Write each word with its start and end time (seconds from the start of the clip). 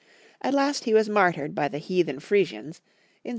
At 0.41 0.55
last 0.55 0.85
he 0.85 0.95
was 0.95 1.07
martyred 1.07 1.53
by 1.53 1.67
the 1.67 1.77
heathen 1.77 2.19
Frisians 2.19 2.81
in 3.23 3.29
755. 3.29 3.29